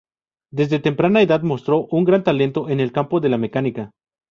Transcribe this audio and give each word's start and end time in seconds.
Desde 0.51 0.79
temprana 0.79 1.21
edad 1.21 1.43
mostró 1.43 1.85
un 1.91 2.05
gran 2.05 2.23
talento 2.23 2.69
en 2.71 2.79
el 2.79 2.91
campo 2.91 3.19
de 3.19 3.29
la 3.29 3.37
mecánica. 3.37 3.91